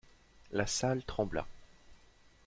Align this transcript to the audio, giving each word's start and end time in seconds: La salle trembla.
La 0.51 0.65
salle 0.65 1.03
trembla. 1.05 1.45